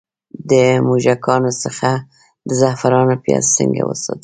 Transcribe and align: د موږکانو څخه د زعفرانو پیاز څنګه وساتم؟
د 0.49 0.51
موږکانو 0.87 1.51
څخه 1.63 1.89
د 2.47 2.49
زعفرانو 2.59 3.15
پیاز 3.23 3.45
څنګه 3.57 3.81
وساتم؟ 3.85 4.19